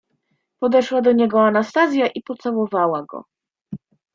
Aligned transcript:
"Podeszła 0.61 1.01
do 1.01 1.11
niego 1.11 1.41
Anastazja 1.45 2.07
i 2.07 2.21
pocałowała 2.21 3.03
go." 3.05 3.25